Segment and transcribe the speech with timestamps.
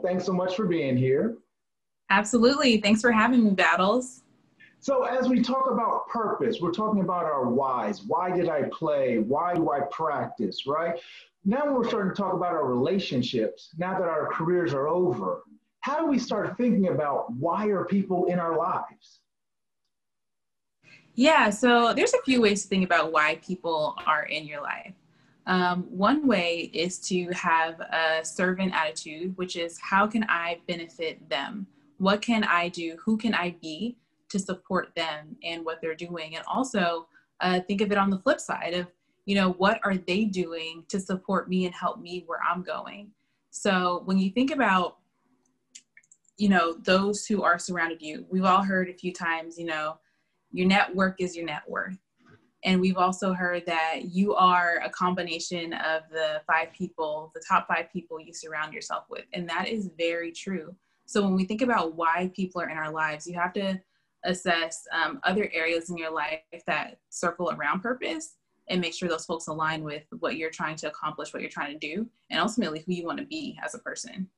[0.00, 1.36] Thanks so much for being here.
[2.10, 2.80] Absolutely.
[2.80, 4.22] Thanks for having me, Battles.
[4.80, 8.02] So, as we talk about purpose, we're talking about our whys.
[8.02, 9.18] Why did I play?
[9.18, 10.98] Why do I practice, right?
[11.44, 15.42] Now we're starting to talk about our relationships now that our careers are over.
[15.80, 19.20] How do we start thinking about why are people in our lives?
[21.14, 24.94] Yeah, so there's a few ways to think about why people are in your life.
[25.46, 31.28] Um, one way is to have a servant attitude, which is how can I benefit
[31.28, 31.66] them?
[31.98, 32.96] What can I do?
[33.04, 33.96] Who can I be
[34.28, 36.36] to support them and what they're doing?
[36.36, 37.08] And also
[37.40, 38.86] uh, think of it on the flip side of,
[39.24, 43.10] you know, what are they doing to support me and help me where I'm going?
[43.50, 44.98] So when you think about,
[46.38, 49.98] you know, those who are surrounded you, we've all heard a few times, you know,
[50.52, 51.98] your network is your net worth.
[52.64, 57.66] And we've also heard that you are a combination of the five people, the top
[57.66, 59.24] five people you surround yourself with.
[59.32, 60.74] And that is very true.
[61.06, 63.80] So when we think about why people are in our lives, you have to
[64.24, 68.36] assess um, other areas in your life that circle around purpose
[68.68, 71.78] and make sure those folks align with what you're trying to accomplish, what you're trying
[71.78, 74.28] to do, and ultimately who you want to be as a person.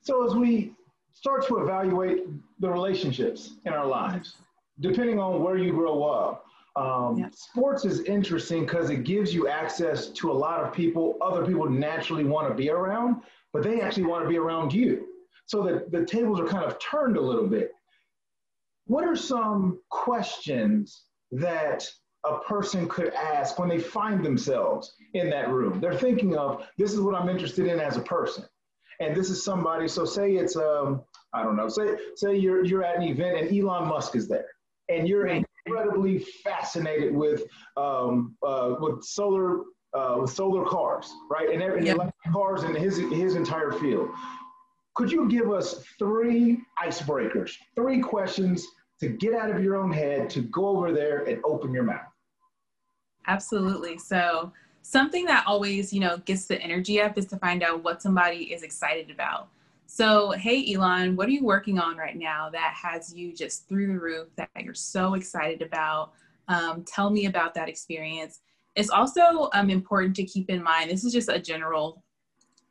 [0.00, 0.72] So as we
[1.12, 2.24] start to evaluate
[2.58, 4.36] the relationships in our lives,
[4.80, 6.44] depending on where you grow up.
[6.76, 7.28] Um, yeah.
[7.32, 11.68] Sports is interesting because it gives you access to a lot of people other people
[11.68, 15.06] naturally want to be around, but they actually want to be around you.
[15.46, 17.72] So that the tables are kind of turned a little bit.
[18.86, 21.02] What are some questions
[21.32, 21.84] that
[22.24, 25.80] a person could ask when they find themselves in that room?
[25.80, 28.44] They're thinking of this is what I'm interested in as a person.
[29.00, 31.02] And this is somebody, so say it's um,
[31.34, 34.46] I don't know, say say you're you're at an event and Elon Musk is there
[34.90, 37.44] and you're incredibly fascinated with
[37.76, 39.60] um, uh, with solar
[39.94, 41.50] uh, with solar cars, right?
[41.50, 44.10] And, every, electric cars in his his entire field.
[44.94, 48.66] Could you give us three icebreakers, three questions
[48.98, 52.02] to get out of your own head to go over there and open your mouth?
[53.26, 53.96] Absolutely.
[53.96, 54.52] So
[54.82, 58.52] something that always you know gets the energy up is to find out what somebody
[58.52, 59.48] is excited about
[59.90, 63.88] so, hey, Elon, what are you working on right now that has you just through
[63.88, 66.12] the roof that you're so excited about?
[66.46, 68.38] Um, tell me about that experience.
[68.76, 72.04] It's also um, important to keep in mind this is just a general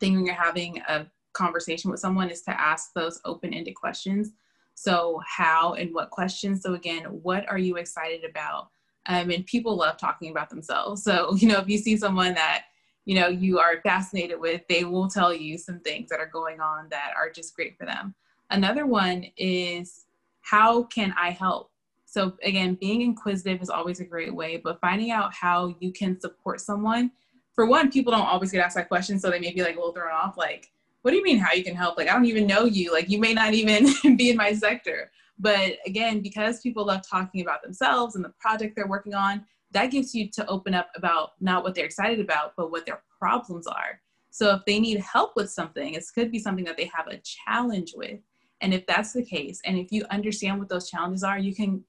[0.00, 4.32] thing when you're having a conversation with someone is to ask those open ended questions.
[4.74, 6.62] So, how and what questions?
[6.62, 8.70] So, again, what are you excited about?
[9.06, 11.04] Um, and people love talking about themselves.
[11.04, 12.64] So, you know, if you see someone that
[13.04, 16.60] you know you are fascinated with they will tell you some things that are going
[16.60, 18.14] on that are just great for them.
[18.50, 20.04] Another one is
[20.42, 21.70] how can i help?
[22.06, 26.20] So again being inquisitive is always a great way but finding out how you can
[26.20, 27.10] support someone
[27.54, 29.78] for one people don't always get asked that question so they may be like a
[29.78, 30.70] little thrown off like
[31.04, 31.98] what do you mean how you can help?
[31.98, 32.90] Like i don't even know you.
[32.90, 33.86] Like you may not even
[34.16, 35.10] be in my sector.
[35.38, 39.90] But again because people love talking about themselves and the project they're working on that
[39.90, 43.66] gives you to open up about not what they're excited about, but what their problems
[43.66, 44.00] are.
[44.30, 47.18] So if they need help with something, it could be something that they have a
[47.18, 48.20] challenge with.
[48.60, 51.84] And if that's the case, and if you understand what those challenges are, you can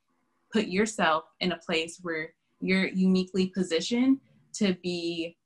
[0.51, 4.19] put yourself in a place where you're uniquely positioned
[4.53, 5.37] to be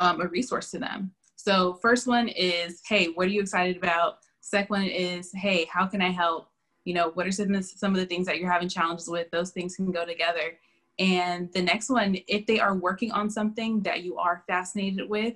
[0.00, 1.12] um, a resource to them.
[1.36, 4.18] So, first one is, hey, what are you excited about?
[4.40, 6.48] Second one is, hey, how can I help?
[6.84, 9.30] You know, what are some some of the things that you're having challenges with?
[9.30, 10.58] Those things can go together.
[10.98, 15.34] And the next one, if they are working on something that you are fascinated with,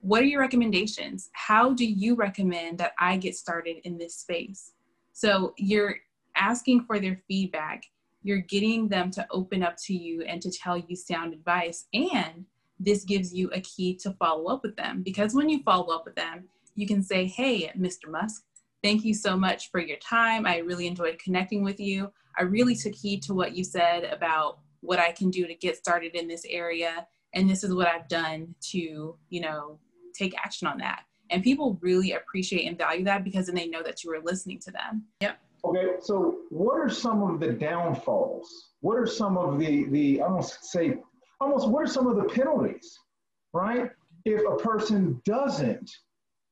[0.00, 1.30] what are your recommendations?
[1.32, 4.72] How do you recommend that I get started in this space?
[5.12, 5.96] So you're
[6.36, 7.84] asking for their feedback,
[8.22, 11.86] you're getting them to open up to you and to tell you sound advice.
[11.92, 12.44] And
[12.78, 16.04] this gives you a key to follow up with them because when you follow up
[16.04, 16.44] with them,
[16.74, 18.08] you can say, Hey, Mr.
[18.08, 18.42] Musk,
[18.82, 20.46] thank you so much for your time.
[20.46, 22.12] I really enjoyed connecting with you.
[22.38, 25.76] I really took heed to what you said about what I can do to get
[25.76, 27.06] started in this area.
[27.34, 29.78] And this is what I've done to, you know,
[30.14, 31.04] take action on that.
[31.30, 34.60] And people really appreciate and value that because then they know that you are listening
[34.60, 35.04] to them.
[35.20, 35.38] Yep.
[35.64, 38.68] Okay, so what are some of the downfalls?
[38.80, 40.98] What are some of the the I almost say
[41.40, 42.98] almost what are some of the penalties,
[43.52, 43.90] right?
[44.24, 45.90] If a person doesn't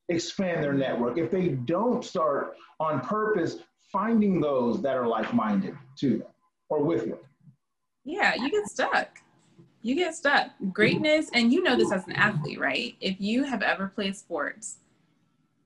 [0.08, 3.58] expand their network, if they don't start on purpose
[3.92, 6.26] finding those that are like-minded to them
[6.68, 7.18] or with them.
[8.04, 9.18] Yeah, you get stuck.
[9.82, 10.50] You get stuck.
[10.72, 12.94] Greatness, and you know this as an athlete, right?
[13.00, 14.78] If you have ever played sports,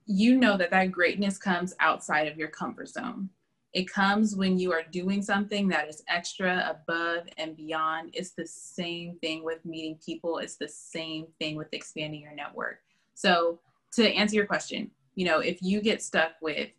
[0.05, 3.29] you know that that greatness comes outside of your comfort zone.
[3.73, 8.09] It comes when you are doing something that is extra, above, and beyond.
[8.13, 12.79] It's the same thing with meeting people, it's the same thing with expanding your network.
[13.13, 13.59] So,
[13.93, 16.69] to answer your question, you know, if you get stuck with,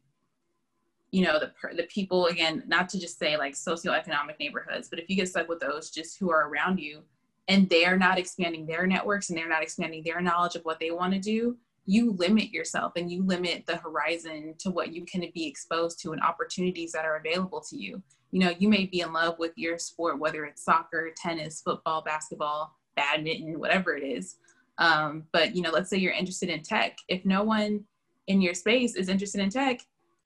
[1.13, 5.09] you know, the the people again, not to just say like socioeconomic neighborhoods, but if
[5.09, 7.03] you get stuck with those just who are around you,
[7.49, 10.93] and they're not expanding their networks and they're not expanding their knowledge of what they
[10.93, 15.25] want to do, you limit yourself and you limit the horizon to what you can
[15.35, 18.01] be exposed to and opportunities that are available to you.
[18.31, 22.03] You know, you may be in love with your sport, whether it's soccer, tennis, football,
[22.03, 24.37] basketball, badminton, whatever it is.
[24.79, 26.99] Um, but you know, let's say you're interested in tech.
[27.09, 27.85] If no one
[28.29, 29.81] in your space is interested in tech,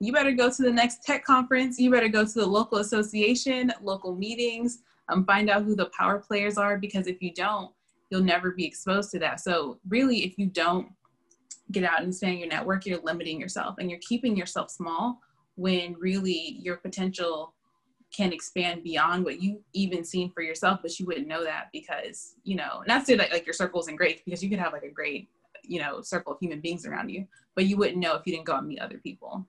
[0.05, 1.79] you better go to the next tech conference.
[1.79, 4.79] You better go to the local association, local meetings,
[5.09, 7.71] um, find out who the power players are, because if you don't,
[8.09, 9.39] you'll never be exposed to that.
[9.39, 10.89] So really, if you don't
[11.71, 15.19] get out and expand your network, you're limiting yourself and you're keeping yourself small
[15.55, 17.53] when really your potential
[18.15, 22.35] can expand beyond what you even seen for yourself, but you wouldn't know that because,
[22.43, 24.73] you know, not to say that like your circle isn't great because you could have
[24.73, 25.27] like a great,
[25.63, 28.45] you know, circle of human beings around you, but you wouldn't know if you didn't
[28.45, 29.45] go and meet other people.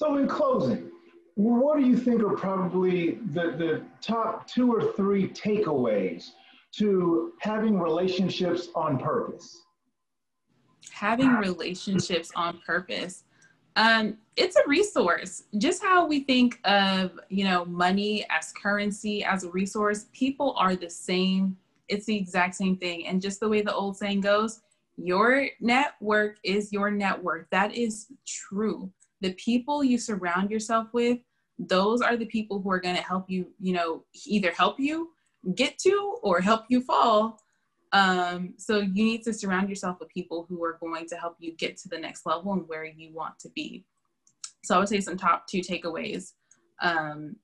[0.00, 0.90] So in closing,
[1.34, 6.30] what do you think are probably the, the top two or three takeaways
[6.76, 9.60] to having relationships on purpose?
[10.90, 13.24] Having relationships on purpose
[13.76, 15.44] um, it's a resource.
[15.58, 20.74] Just how we think of, you know, money as currency, as a resource, people are
[20.74, 21.56] the same.
[21.88, 23.06] It's the exact same thing.
[23.06, 24.60] And just the way the old saying goes,
[24.96, 27.48] your network is your network.
[27.50, 28.90] That is true.
[29.20, 31.18] The people you surround yourself with,
[31.58, 35.10] those are the people who are going to help you, you know, either help you
[35.54, 37.40] get to or help you fall
[37.92, 41.52] um, so you need to surround yourself with people who are going to help you
[41.56, 43.84] get to the next level and where you want to be.
[44.62, 46.32] So I would say some top two takeaways.
[46.82, 47.36] Um,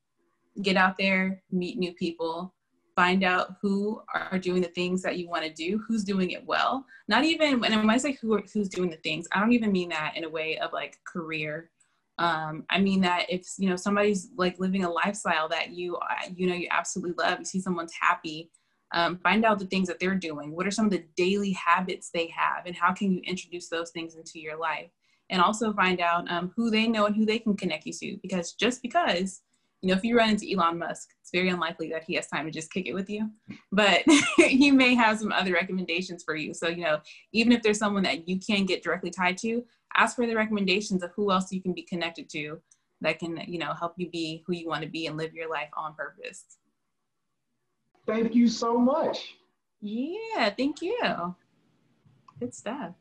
[0.63, 2.55] get out there, meet new people,
[2.97, 6.45] find out who are doing the things that you want to do, who's doing it
[6.45, 6.85] well.
[7.07, 10.17] Not even, when I say who, who's doing the things, I don't even mean that
[10.17, 11.71] in a way of like career.
[12.19, 15.99] Um, I mean that if you know somebody's like living a lifestyle that you
[16.35, 18.51] you know you absolutely love, you see someone's happy,
[18.93, 22.11] um, find out the things that they're doing what are some of the daily habits
[22.11, 24.91] they have and how can you introduce those things into your life
[25.29, 28.17] and also find out um, who they know and who they can connect you to
[28.23, 29.43] because just because
[29.83, 32.45] you know if you run into elon musk it's very unlikely that he has time
[32.45, 33.31] to just kick it with you
[33.73, 34.03] but
[34.37, 36.99] he may have some other recommendations for you so you know
[37.33, 39.65] even if there's someone that you can't get directly tied to
[39.97, 42.61] ask for the recommendations of who else you can be connected to
[43.01, 45.49] that can you know help you be who you want to be and live your
[45.49, 46.57] life on purpose
[48.07, 49.35] Thank you so much.
[49.81, 51.35] Yeah, thank you.
[52.39, 52.93] Good stuff.